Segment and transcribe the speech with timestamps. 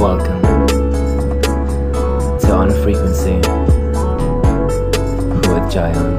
[0.00, 0.40] Welcome
[2.38, 3.34] to On a Frequency
[5.46, 6.16] with Jayan.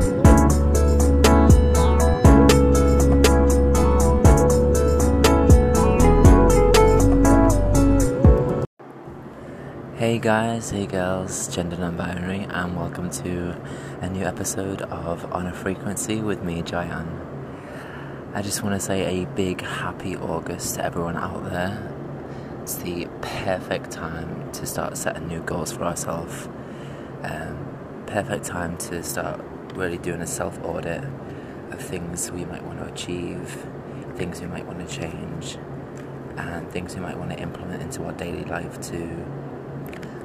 [9.97, 13.59] Hey guys, hey girls, gender non-binary, and welcome to
[14.01, 17.07] a new episode of On a Frequency with me, Jayan.
[18.35, 21.90] I just want to say a big happy August to everyone out there.
[22.71, 26.47] It's the perfect time to start setting new goals for ourselves.
[27.21, 29.41] Um, perfect time to start
[29.75, 33.67] really doing a self-audit of things we might want to achieve,
[34.15, 35.57] things we might want to change,
[36.37, 39.25] and things we might want to implement into our daily life to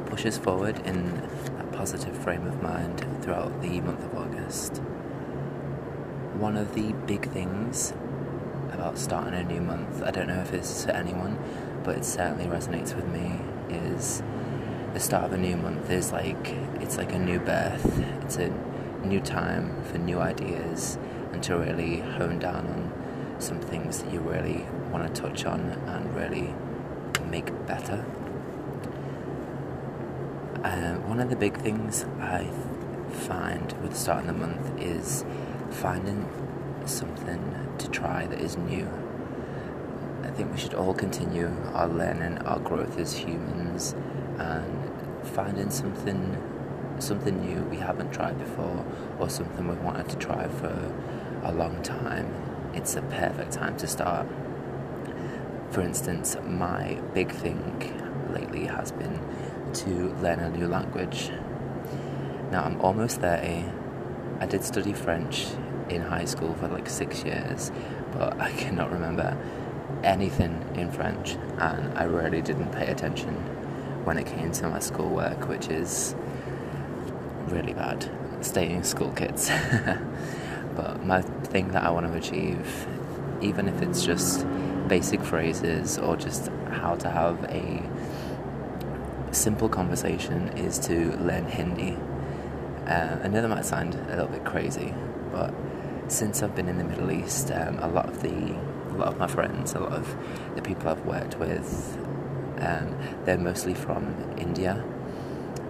[0.06, 1.28] push us forward in
[1.58, 4.76] a positive frame of mind throughout the month of August.
[6.38, 7.92] One of the big things
[8.70, 11.38] about starting a new month, I don't know if it's for anyone,
[11.86, 13.38] but it certainly resonates with me,
[13.70, 14.20] is
[14.92, 18.02] the start of a new month is like it's like a new birth.
[18.22, 18.48] It's a
[19.04, 20.98] new time for new ideas
[21.32, 25.60] and to really hone down on some things that you really want to touch on
[25.60, 26.52] and really
[27.30, 28.04] make better.
[30.64, 32.50] Uh, one of the big things I
[33.12, 35.24] find with starting the month is
[35.70, 36.28] finding
[36.84, 39.05] something to try that is new.
[40.36, 43.94] I think we should all continue our learning, our growth as humans,
[44.36, 46.36] and finding something
[46.98, 48.84] something new we haven't tried before
[49.18, 50.92] or something we've wanted to try for
[51.42, 52.30] a long time.
[52.74, 54.26] It's a perfect time to start.
[55.70, 59.18] For instance, my big thing lately has been
[59.72, 61.30] to learn a new language.
[62.50, 63.64] Now I'm almost 30.
[64.40, 65.46] I did study French
[65.88, 67.72] in high school for like six years,
[68.12, 69.34] but I cannot remember
[70.02, 73.34] anything in French, and I really didn't pay attention
[74.04, 76.14] when it came to my schoolwork, which is
[77.48, 78.08] really bad.
[78.40, 79.48] Staying school kids.
[80.76, 82.86] but my thing that I want to achieve,
[83.40, 84.46] even if it's just
[84.88, 87.82] basic phrases or just how to have a
[89.32, 91.96] simple conversation is to learn Hindi.
[92.86, 94.94] Uh, I know that might sound a little bit crazy,
[95.32, 95.52] but
[96.08, 98.56] since I've been in the Middle East, um, a lot of the
[98.96, 100.16] lot of my friends, a lot of
[100.54, 101.98] the people I've worked with,
[102.58, 104.84] um, they're mostly from India,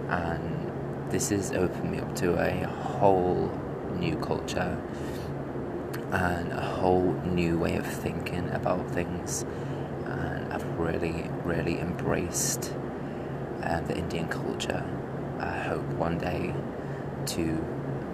[0.09, 3.51] and this has opened me up to a whole
[3.97, 4.77] new culture
[6.11, 9.43] and a whole new way of thinking about things,
[10.05, 12.73] and I've really, really embraced
[13.63, 14.83] um, the Indian culture.
[15.39, 16.53] I hope one day
[17.27, 17.65] to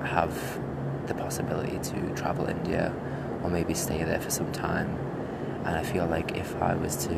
[0.04, 0.60] have
[1.08, 2.94] the possibility to travel India
[3.44, 4.98] or maybe stay there for some time.
[5.66, 7.14] And I feel like if I was to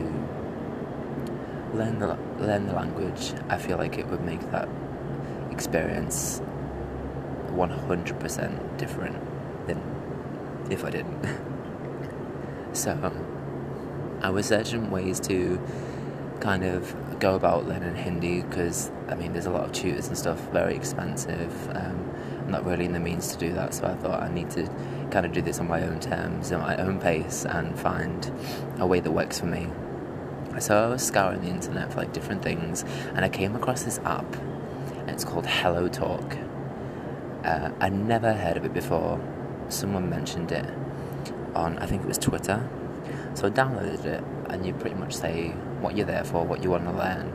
[1.74, 4.70] learn the learn the language, I feel like it would make that
[5.52, 6.42] experience
[7.48, 9.82] 100% different than
[10.70, 11.26] if I didn't.
[12.74, 13.12] so
[14.22, 15.60] I was searching ways to
[16.40, 20.18] kind of go about learning Hindi because I mean there's a lot of tutors and
[20.18, 21.70] stuff, very expensive.
[21.76, 24.50] Um, I'm not really in the means to do that, so I thought I need
[24.52, 24.70] to
[25.12, 28.32] kind of do this on my own terms, at my own pace, and find
[28.80, 29.68] a way that works for me.
[30.60, 32.84] So I was scouring the internet for like different things,
[33.14, 36.38] and I came across this app, and it's called Hello Talk.
[37.44, 39.20] Uh, I never heard of it before.
[39.70, 40.66] Someone mentioned it
[41.56, 42.70] on I think it was Twitter,
[43.34, 45.50] so I downloaded it, and you pretty much say
[45.82, 47.34] what you're there for, what you want to learn,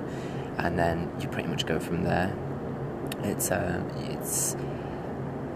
[0.59, 2.35] and then you pretty much go from there.
[3.23, 4.57] It's um, it's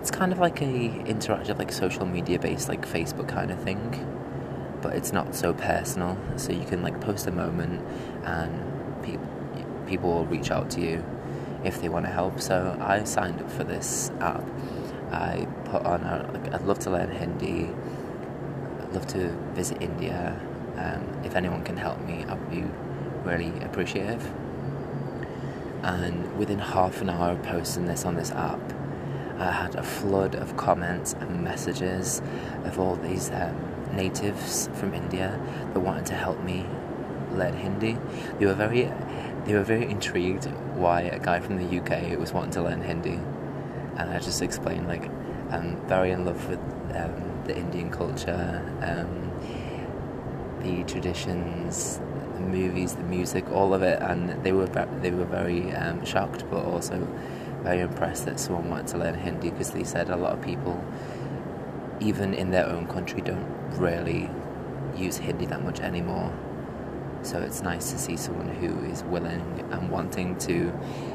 [0.05, 3.81] it's kind of like a interactive, like social media based, like Facebook kind of thing,
[4.83, 6.19] but it's not so personal.
[6.37, 7.83] So you can like post a moment,
[8.23, 9.27] and people
[9.87, 11.03] people will reach out to you
[11.65, 12.39] if they want to help.
[12.39, 14.47] So I signed up for this app.
[15.11, 17.71] I put on, a, like, I'd love to learn Hindi.
[18.83, 20.39] I'd love to visit India.
[20.77, 22.67] Um, if anyone can help me, I'd be
[23.25, 24.23] really appreciative.
[25.83, 28.61] And within half an hour of posting this on this app,
[29.39, 32.23] I had a flood of comments and messages
[32.65, 33.57] of all these um,
[33.97, 35.41] natives from India
[35.73, 36.67] that wanted to help me
[37.33, 37.99] learn Hindi.
[38.39, 38.93] They were very,
[39.45, 40.45] they were very intrigued
[40.77, 43.19] why a guy from the UK was wanting to learn Hindi,
[43.97, 45.11] and I just explained like
[45.51, 46.61] I'm very in love with
[46.97, 48.63] um, the Indian culture.
[48.83, 49.31] Um,
[50.65, 52.01] the traditions,
[52.35, 54.67] the movies, the music, all of it, and they were
[55.03, 57.07] they were very um, shocked, but also
[57.65, 60.85] very impressed that someone wanted to learn Hindi because they said a lot of people,
[61.99, 64.31] even in their own country, don't really
[64.95, 66.33] use Hindi that much anymore.
[67.23, 70.73] So it's nice to see someone who is willing and wanting to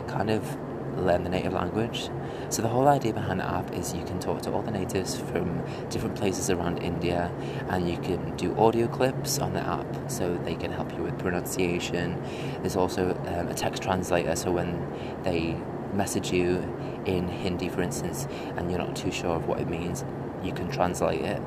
[0.07, 0.57] kind of
[0.97, 2.09] learn the native language.
[2.49, 5.19] So the whole idea behind the app is you can talk to all the natives
[5.19, 7.31] from different places around India
[7.69, 11.17] and you can do audio clips on the app so they can help you with
[11.19, 12.19] pronunciation.
[12.61, 14.87] There's also um, a text translator so when
[15.23, 15.55] they
[15.93, 16.57] message you
[17.05, 18.27] in Hindi for instance
[18.57, 20.03] and you're not too sure of what it means,
[20.43, 21.41] you can translate it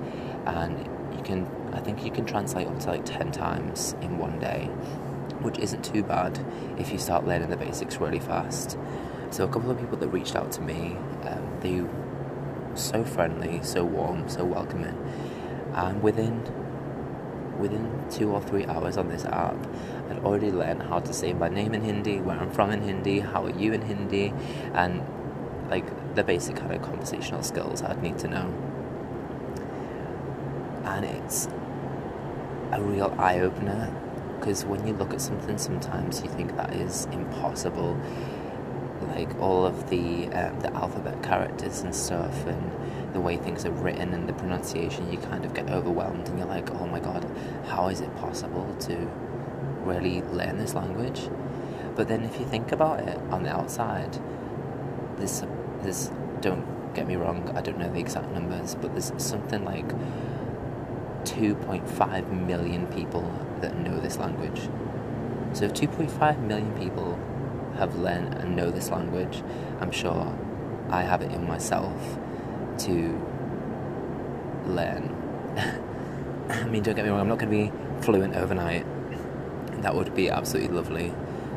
[0.47, 0.79] and
[1.17, 4.67] you can I think you can translate up to like 10 times in one day,
[5.41, 6.39] which isn't too bad
[6.79, 8.77] if you start learning the basics really fast.
[9.31, 11.89] So a couple of people that reached out to me, um, they were
[12.75, 14.97] so friendly, so warm, so welcoming,
[15.75, 16.43] and within
[17.59, 19.57] within two or three hours on this app,
[20.11, 23.21] I'd already learned how to say my name in Hindi, where I'm from in Hindi,
[23.21, 24.33] how are you in Hindi,
[24.75, 25.03] and
[25.71, 28.55] like the basic kind of conversational skills I'd need to know.
[30.85, 31.49] And it's
[32.73, 33.95] a real eye opener
[34.39, 37.99] because when you look at something, sometimes you think that is impossible
[39.09, 42.72] like all of the um, the alphabet characters and stuff and
[43.13, 46.49] the way things are written and the pronunciation you kind of get overwhelmed and you're
[46.49, 47.25] like oh my god
[47.67, 48.97] how is it possible to
[49.85, 51.29] really learn this language?
[51.95, 54.19] But then if you think about it on the outside
[55.17, 55.43] this
[55.83, 56.11] there's
[56.41, 59.89] don't get me wrong I don't know the exact numbers but there's something like
[61.25, 63.31] 2.5 million people
[63.61, 64.69] that know this language.
[65.53, 67.19] So 2.5 million people
[67.77, 69.43] have learned and know this language,
[69.81, 70.37] I'm sure
[70.91, 72.19] I have it in myself
[72.81, 73.21] to
[74.67, 75.15] learn.
[76.49, 78.87] I mean, don't get me wrong, I'm not going to be fluent overnight.
[79.83, 81.15] That would be absolutely lovely.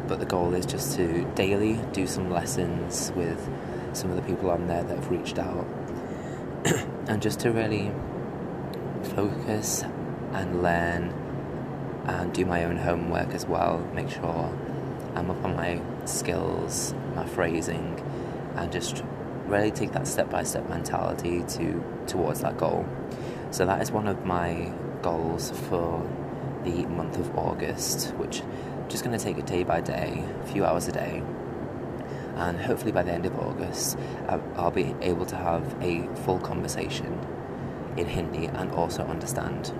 [0.08, 3.50] But the goal is just to daily do some lessons with
[3.94, 5.66] some of the people on there that have reached out.
[7.08, 7.92] and just to really
[9.16, 9.84] focus
[10.34, 11.14] and learn
[12.08, 13.80] and do my own homework as well.
[13.94, 14.58] Make sure
[15.16, 18.02] I'm up on my skills, my phrasing,
[18.56, 19.04] and just
[19.48, 22.86] really take that step by step mentality to towards that goal.
[23.52, 24.72] So that is one of my
[25.02, 26.08] goals for
[26.64, 30.48] the month of August, which I'm just going to take it day by day, a
[30.48, 31.24] few hours a day.
[32.36, 33.98] And hopefully by the end of August,
[34.28, 37.20] I'll be able to have a full conversation
[37.96, 39.72] in Hindi and also understand.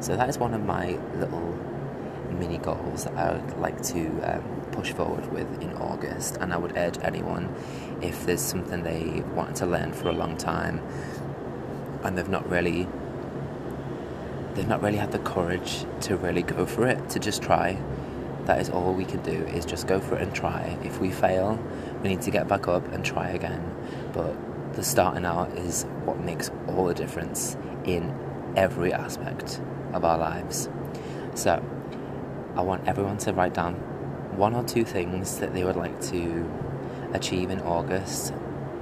[0.00, 1.58] So that is one of my little
[2.38, 4.42] mini goals that I would like to um,
[4.72, 6.36] push forward with in August.
[6.36, 7.54] And I would urge anyone,
[8.02, 10.80] if there's something they wanted to learn for a long time
[12.02, 12.86] and they've not really
[14.54, 17.80] they've not really had the courage to really go for it, to just try.
[18.46, 20.76] That is all we can do is just go for it and try.
[20.82, 21.58] If we fail,
[22.02, 23.62] we need to get back up and try again.
[24.12, 24.34] But
[24.74, 28.12] the starting out is what makes all the difference in
[28.56, 29.60] every aspect
[29.92, 30.68] of our lives.
[31.34, 31.62] So,
[32.56, 33.74] I want everyone to write down
[34.36, 36.50] one or two things that they would like to
[37.12, 38.32] achieve in August.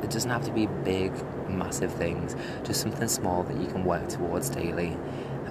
[0.02, 1.12] It doesn't have to be big,
[1.48, 4.96] massive things, just something small that you can work towards daily.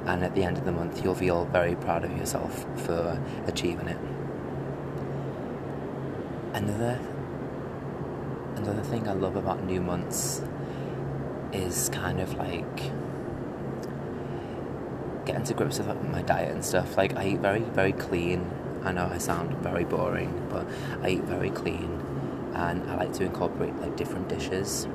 [0.06, 3.88] And at the end of the month, you'll feel very proud of yourself for achieving
[3.88, 3.98] it.
[6.54, 7.00] Another
[8.56, 10.42] another thing I love about new months
[11.54, 12.92] is kind of like
[15.28, 16.98] getting to grips with my diet and stuff.
[16.98, 18.50] Like I eat very, very clean
[18.88, 20.66] I know I sound very boring, but
[21.02, 22.02] I eat very clean
[22.54, 24.88] and I like to incorporate like different dishes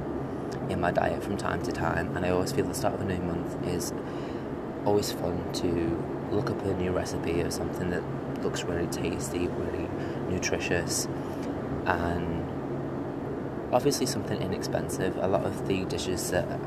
[0.70, 2.16] in my diet from time to time.
[2.16, 3.92] And I always feel the start of a new month is
[4.86, 8.02] always fun to look up a new recipe of something that
[8.42, 9.88] looks really tasty, really
[10.30, 11.06] nutritious,
[11.84, 12.48] and
[13.72, 15.18] obviously something inexpensive.
[15.18, 16.58] A lot of the dishes that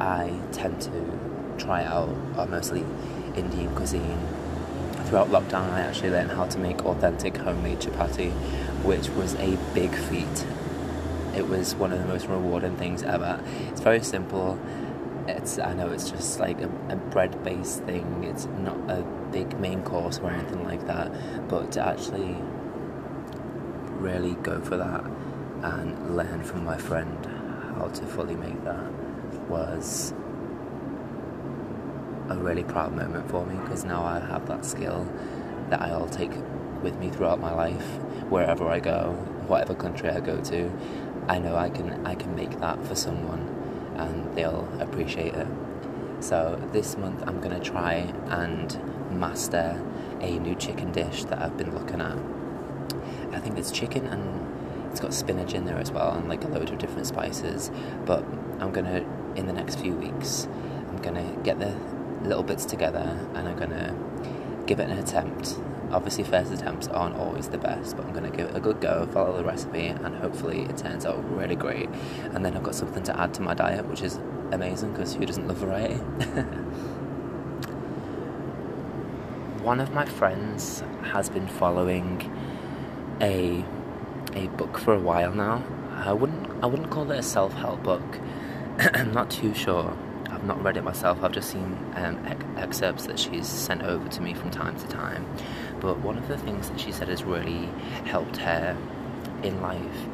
[0.00, 2.84] I tend to try out are mostly
[3.36, 4.18] Indian cuisine
[5.14, 8.32] throughout lockdown, I actually learned how to make authentic homemade chapati,
[8.82, 10.46] which was a big feat.
[11.36, 13.40] It was one of the most rewarding things ever.
[13.68, 14.58] It's very simple.
[15.28, 18.24] It's I know it's just like a, a bread-based thing.
[18.24, 22.36] It's not a big main course or anything like that, but to actually
[24.00, 25.04] really go for that
[25.62, 27.24] and learn from my friend
[27.76, 28.90] how to fully make that
[29.48, 30.12] was
[32.28, 35.06] a really proud moment for me because now I have that skill
[35.70, 36.32] that I'll take
[36.82, 37.86] with me throughout my life,
[38.28, 39.12] wherever I go,
[39.46, 40.70] whatever country I go to.
[41.28, 43.48] I know I can I can make that for someone,
[43.96, 45.48] and they'll appreciate it.
[46.20, 48.78] So this month I'm gonna try and
[49.10, 49.82] master
[50.20, 52.16] a new chicken dish that I've been looking at.
[53.32, 56.48] I think it's chicken and it's got spinach in there as well and like a
[56.48, 57.70] load of different spices.
[58.06, 58.24] But
[58.60, 59.04] I'm gonna
[59.34, 60.46] in the next few weeks
[60.88, 61.74] I'm gonna get the
[62.24, 63.94] little bits together and I'm gonna
[64.66, 65.58] give it an attempt
[65.94, 68.80] obviously, first attempts aren't always the best, but I'm going to give it a good
[68.80, 71.88] go, follow the recipe, and hopefully it turns out really great.
[72.32, 74.18] And then I've got something to add to my diet, which is
[74.50, 75.94] amazing because who doesn't love variety?
[79.62, 82.30] One of my friends has been following
[83.20, 83.64] a
[84.34, 85.62] a book for a while now.
[85.90, 88.18] I wouldn't I wouldn't call it a self help book.
[88.94, 89.96] I'm not too sure.
[90.44, 91.22] Not read it myself.
[91.22, 94.86] I've just seen um, ex- excerpts that she's sent over to me from time to
[94.88, 95.26] time.
[95.80, 97.68] But one of the things that she said has really
[98.04, 98.76] helped her
[99.42, 100.06] in life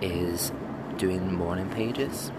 [0.00, 0.52] is
[0.96, 2.32] doing morning pages.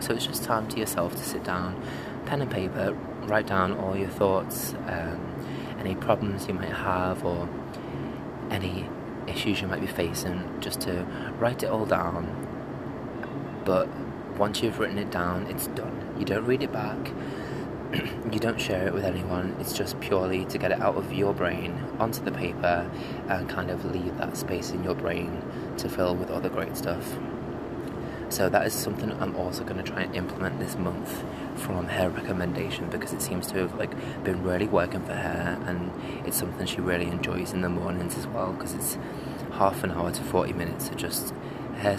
[0.00, 1.82] So it's just time to yourself to sit down,
[2.26, 5.34] pen and paper, write down all your thoughts, um,
[5.78, 7.48] any problems you might have, or
[8.50, 8.88] any
[9.26, 11.04] issues you might be facing, just to
[11.38, 12.46] write it all down.
[13.64, 13.88] But
[14.38, 16.07] once you've written it down, it's done.
[16.18, 17.12] You don't read it back,
[18.32, 21.32] you don't share it with anyone, it's just purely to get it out of your
[21.32, 22.90] brain onto the paper
[23.28, 25.42] and kind of leave that space in your brain
[25.78, 27.16] to fill with other great stuff.
[28.30, 31.24] So that is something I'm also going to try and implement this month
[31.56, 33.90] from her recommendation because it seems to have like
[34.22, 35.90] been really working for her and
[36.26, 38.98] it's something she really enjoys in the mornings as well because it's
[39.52, 41.32] half an hour to 40 minutes of just
[41.78, 41.96] her,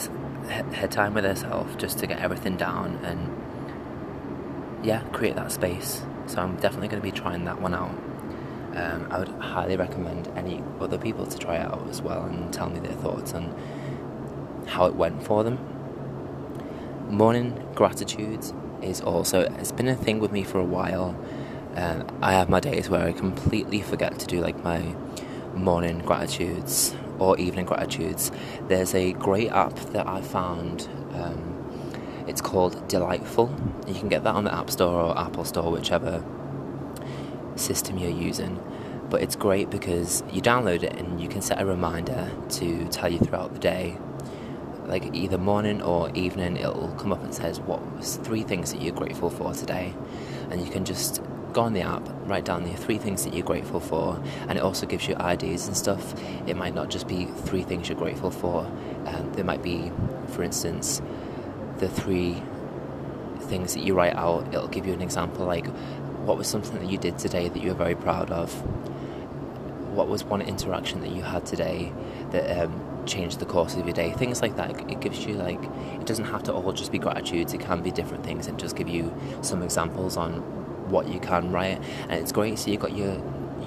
[0.73, 3.38] her time with herself just to get everything down and
[4.83, 6.03] yeah create that space.
[6.27, 7.95] So I'm definitely going to be trying that one out.
[8.75, 12.53] Um, I would highly recommend any other people to try it out as well and
[12.53, 13.53] tell me their thoughts on
[14.67, 15.57] how it went for them.
[17.09, 21.19] Morning gratitudes is also it's been a thing with me for a while.
[21.75, 24.95] And i have my days where i completely forget to do like my
[25.55, 28.31] morning gratitudes or evening gratitudes.
[28.67, 31.58] There's a great app that i found um,
[32.29, 33.53] it's called delightful
[33.87, 36.23] you can get that on the app store or apple store whichever
[37.55, 38.61] system you're using
[39.09, 43.11] but it's great because you download it and you can set a reminder to tell
[43.11, 43.97] you throughout the day
[44.89, 48.81] like either morning or evening, it'll come up and says what was three things that
[48.81, 49.93] you're grateful for today,
[50.49, 51.21] and you can just
[51.53, 54.61] go on the app, write down the three things that you're grateful for, and it
[54.61, 56.15] also gives you ideas and stuff.
[56.47, 58.65] It might not just be three things you're grateful for.
[59.05, 59.91] Um, there might be,
[60.29, 61.01] for instance,
[61.79, 62.41] the three
[63.41, 64.47] things that you write out.
[64.53, 65.65] It'll give you an example like
[66.25, 68.53] what was something that you did today that you were very proud of.
[69.95, 71.91] What was one interaction that you had today
[72.31, 74.11] that um, change the course of your day.
[74.11, 74.79] Things like that.
[74.89, 75.61] It gives you like
[75.95, 77.53] it doesn't have to all just be gratitudes.
[77.53, 80.33] It can be different things and just give you some examples on
[80.89, 81.81] what you can write.
[82.03, 82.59] And it's great.
[82.59, 83.15] So you've got your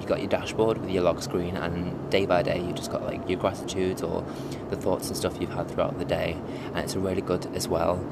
[0.03, 3.03] you got your dashboard with your log screen, and day by day you just got
[3.03, 4.23] like your gratitudes or
[4.69, 6.37] the thoughts and stuff you've had throughout the day.
[6.67, 8.05] And it's really good as well.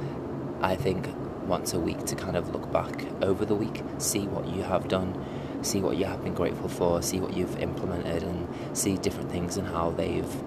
[0.61, 1.09] I think
[1.47, 4.87] once a week to kind of look back over the week, see what you have
[4.87, 5.13] done,
[5.61, 9.57] see what you have been grateful for, see what you've implemented, and see different things
[9.57, 10.43] and how they've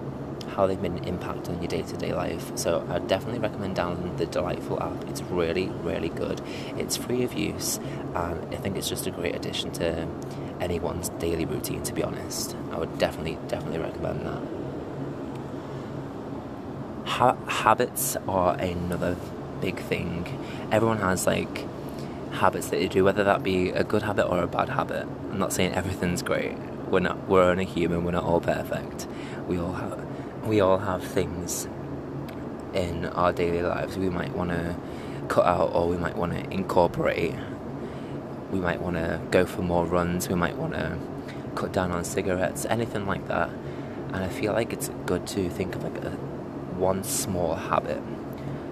[0.49, 2.51] how they've been an impact on your day-to-day life.
[2.55, 5.07] So I definitely recommend downloading the Delightful app.
[5.09, 6.41] It's really, really good.
[6.77, 7.77] It's free of use,
[8.15, 10.07] and I think it's just a great addition to
[10.59, 11.83] anyone's daily routine.
[11.83, 14.41] To be honest, I would definitely, definitely recommend that.
[17.05, 19.15] Ha- habits are another
[19.61, 20.27] big thing.
[20.71, 21.65] Everyone has like
[22.31, 25.07] habits that they do, whether that be a good habit or a bad habit.
[25.31, 26.57] I'm not saying everything's great.
[26.89, 27.27] We're not.
[27.27, 28.03] We're only human.
[28.03, 29.07] We're not all perfect.
[29.47, 30.04] We all have
[30.45, 31.67] we all have things
[32.73, 34.75] in our daily lives we might want to
[35.27, 37.33] cut out or we might want to incorporate.
[38.51, 40.99] We might want to go for more runs, we might want to
[41.55, 43.49] cut down on cigarettes, anything like that.
[44.13, 46.11] And I feel like it's good to think of like a
[46.77, 48.01] one small habit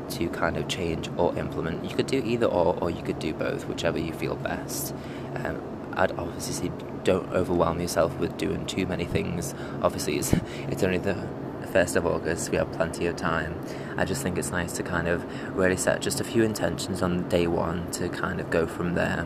[0.10, 1.90] to kind of change or implement.
[1.90, 4.94] You could do either or, or you could do both, whichever you feel best.
[5.36, 5.62] Um,
[5.94, 6.72] I'd obviously
[7.04, 9.56] don't overwhelm yourself with doing too many things.
[9.82, 10.34] Obviously, it's
[10.70, 11.28] it's only the
[11.74, 13.60] 1st of August, we have plenty of time.
[13.98, 15.26] I just think it's nice to kind of
[15.58, 19.26] really set just a few intentions on day one to kind of go from there.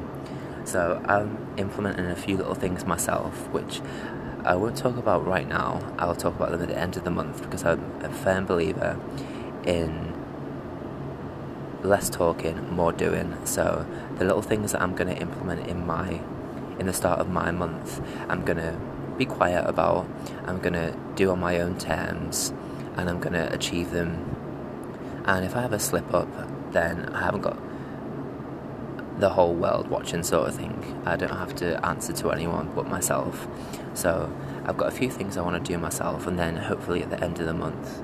[0.63, 3.81] So I'm implementing a few little things myself, which
[4.45, 5.81] I won't talk about right now.
[5.99, 8.97] I'll talk about them at the end of the month because I'm a firm believer
[9.65, 10.13] in
[11.83, 13.35] less talking, more doing.
[13.45, 13.85] So
[14.17, 16.21] the little things that I'm going to implement in my
[16.79, 18.79] in the start of my month, I'm going to
[19.17, 20.07] be quiet about.
[20.45, 22.53] I'm going to do on my own terms
[22.95, 24.35] and I'm going to achieve them.
[25.25, 26.29] And if I have a slip up,
[26.71, 27.57] then I haven't got
[29.19, 31.01] the whole world watching, sort of thing.
[31.05, 33.47] I don't have to answer to anyone but myself.
[33.93, 34.31] So
[34.65, 37.23] I've got a few things I want to do myself, and then hopefully at the
[37.23, 38.03] end of the month,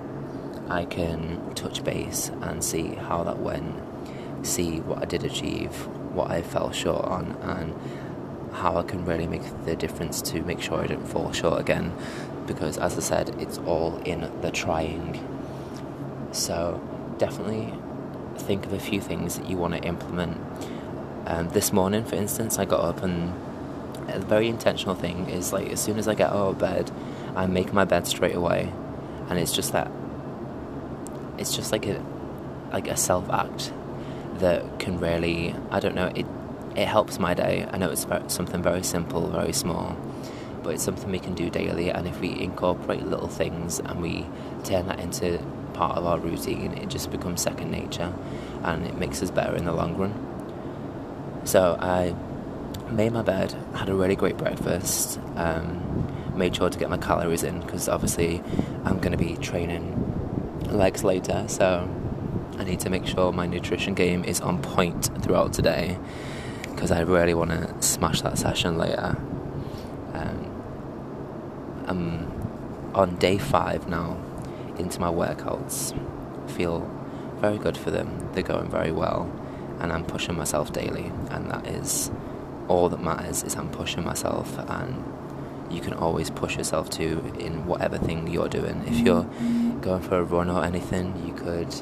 [0.69, 3.75] I can touch base and see how that went,
[4.45, 7.73] see what I did achieve, what I fell short on, and
[8.53, 11.93] how I can really make the difference to make sure I don't fall short again.
[12.45, 15.19] Because as I said, it's all in the trying.
[16.31, 16.81] So
[17.17, 17.73] definitely
[18.37, 20.39] think of a few things that you want to implement.
[21.25, 23.33] Um, this morning, for instance, I got up and
[24.09, 26.91] a very intentional thing is like as soon as I get out of bed,
[27.35, 28.71] I make my bed straight away,
[29.29, 29.91] and it's just that.
[31.37, 32.03] It's just like a
[32.71, 33.71] like a self act
[34.35, 36.25] that can really I don't know it
[36.75, 37.67] it helps my day.
[37.71, 39.95] I know it's something very simple, very small,
[40.63, 41.89] but it's something we can do daily.
[41.89, 44.25] And if we incorporate little things and we
[44.63, 45.39] turn that into
[45.73, 48.13] part of our routine, it just becomes second nature,
[48.63, 50.13] and it makes us better in the long run.
[51.45, 52.15] So I
[52.91, 57.43] made my bed, had a really great breakfast, um, made sure to get my calories
[57.43, 58.41] in because obviously
[58.85, 59.99] I'm going to be training
[60.69, 61.89] legs later, so
[62.57, 65.97] I need to make sure my nutrition game is on point throughout today
[66.73, 69.17] because I really want to smash that session later.
[70.13, 70.63] Um,
[71.87, 74.17] I'm on day five now
[74.77, 75.93] into my workouts.
[76.51, 76.89] Feel
[77.39, 78.29] very good for them.
[78.33, 79.31] They're going very well,
[79.79, 82.11] and I'm pushing myself daily, and that is
[82.67, 83.43] all that matters.
[83.43, 85.03] Is I'm pushing myself, and
[85.71, 88.83] you can always push yourself to in whatever thing you're doing.
[88.87, 89.23] If you're
[89.81, 91.73] going for a run or anything, you could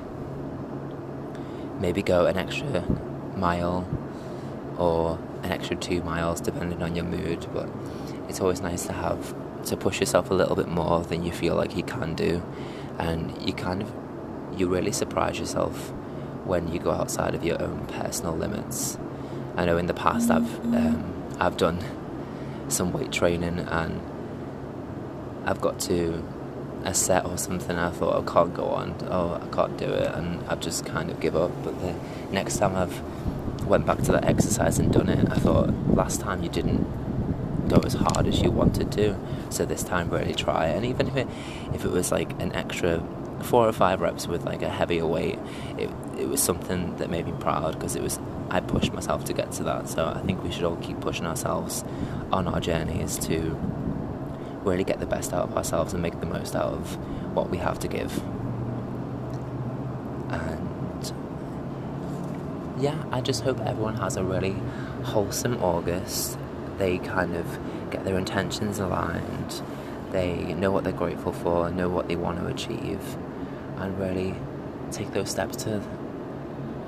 [1.80, 2.86] maybe go an extra
[3.36, 3.88] mile
[4.78, 7.68] or an extra two miles depending on your mood but
[8.28, 9.36] it's always nice to have
[9.66, 12.42] to push yourself a little bit more than you feel like you can do.
[12.98, 13.94] And you kind of
[14.58, 15.92] you really surprise yourself
[16.46, 18.98] when you go outside of your own personal limits.
[19.56, 21.80] I know in the past I've um, I've done
[22.68, 24.02] some weight training and
[25.46, 26.24] I've got to
[26.84, 30.16] a set or something I thought I can't go on oh I can't do it
[30.16, 31.52] and I've just kind of give up.
[31.64, 31.96] But the
[32.32, 33.02] next time I've
[33.66, 35.28] went back to that exercise and done it.
[35.32, 36.88] I thought last time you didn't
[37.68, 39.18] go as hard as you wanted to
[39.50, 40.68] so this time really try.
[40.68, 41.28] And even if it
[41.74, 43.04] if it was like an extra
[43.44, 45.40] four or five reps with like a heavier weight
[45.78, 48.20] it, it was something that made me proud because it was
[48.52, 49.88] I pushed myself to get to that.
[49.88, 51.86] So I think we should all keep pushing ourselves
[52.34, 53.58] on our journeys to
[54.64, 56.98] really get the best out of ourselves and make the most out of
[57.34, 58.22] what we have to give.
[60.30, 61.14] And
[62.82, 64.56] yeah, I just hope everyone has a really
[65.04, 66.38] wholesome August.
[66.80, 67.60] They kind of
[67.92, 69.62] get their intentions aligned,
[70.12, 73.18] they know what they're grateful for, know what they want to achieve,
[73.78, 74.36] and really
[74.92, 75.82] take those steps to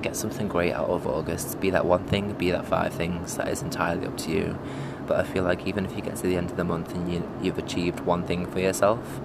[0.01, 1.60] get something great out of August.
[1.62, 4.58] Be that one thing, be that five things, that is entirely up to you.
[5.06, 7.12] But I feel like even if you get to the end of the month and
[7.12, 9.21] you, you've achieved one thing for yourself,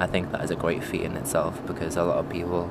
[0.00, 2.68] I think that is a great feat in itself because a lot of people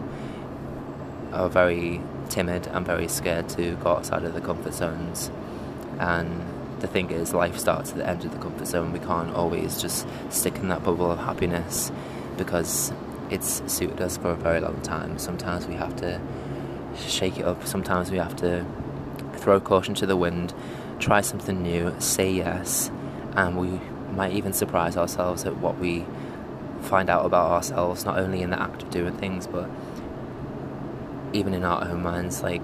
[1.32, 5.32] are very timid and very scared to go outside of the comfort zones.
[6.00, 6.44] And
[6.80, 8.92] the thing is, life starts at the end of the comfort zone.
[8.92, 11.92] We can't always just stick in that bubble of happiness
[12.38, 12.94] because
[13.30, 15.18] it's suited us for a very long time.
[15.18, 16.22] Sometimes we have to
[16.96, 18.66] shake it up, sometimes we have to
[19.36, 20.54] throw caution to the wind
[21.00, 22.90] try something new, say yes,
[23.34, 23.80] and we
[24.14, 26.06] might even surprise ourselves at what we
[26.82, 29.70] find out about ourselves, not only in the act of doing things, but
[31.38, 32.44] even in our own minds.
[32.44, 32.64] Like,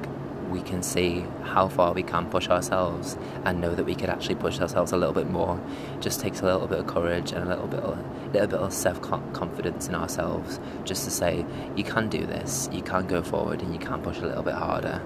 [0.49, 4.35] we can see how far we can push ourselves and know that we could actually
[4.35, 5.59] push ourselves a little bit more.
[5.95, 7.97] It just takes a little bit of courage and a little bit of,
[8.33, 12.81] little bit of self confidence in ourselves just to say, you can do this, you
[12.81, 15.01] can go forward, and you can push a little bit harder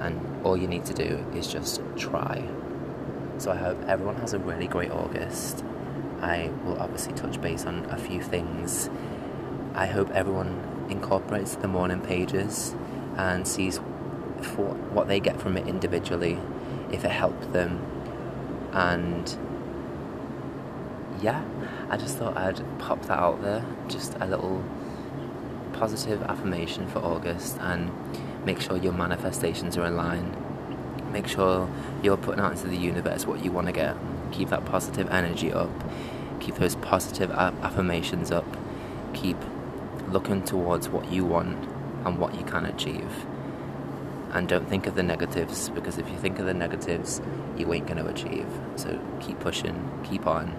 [0.00, 2.46] and all you need to do is just try.
[3.38, 5.64] So I hope everyone has a really great August.
[6.20, 8.88] I will obviously touch base on a few things.
[9.74, 12.74] I hope everyone incorporates the morning pages
[13.16, 13.78] and sees
[14.42, 16.38] for what they get from it individually,
[16.92, 17.80] if it helped them.
[18.72, 19.36] And
[21.20, 21.42] yeah,
[21.88, 24.62] I just thought I'd pop that out there, just a little
[25.72, 27.90] positive affirmation for August and
[28.44, 30.36] make sure your manifestations are in line.
[31.12, 31.68] Make sure
[32.02, 33.96] you're putting out into the universe what you want to get.
[34.32, 35.70] Keep that positive energy up.
[36.40, 38.44] Keep those positive affirmations up.
[39.14, 39.38] Keep
[40.08, 41.75] looking towards what you want
[42.06, 43.26] and what you can achieve.
[44.32, 47.20] And don't think of the negatives because if you think of the negatives,
[47.56, 48.46] you ain't going to achieve.
[48.76, 49.76] So keep pushing,
[50.08, 50.54] keep on,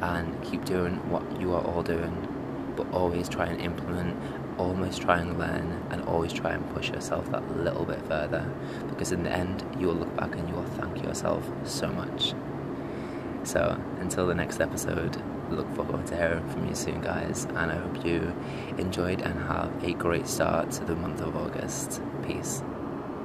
[0.00, 2.28] and keep doing what you are all doing.
[2.76, 4.16] But always try and implement
[4.58, 8.48] always try and learn and always try and push yourself that little bit further
[8.88, 12.34] because in the end you will look back and you will thank yourself so much
[13.42, 17.76] so until the next episode look forward to hearing from you soon guys and i
[17.76, 18.34] hope you
[18.78, 22.00] enjoyed and have a great start to the month of august.
[22.26, 22.62] Peace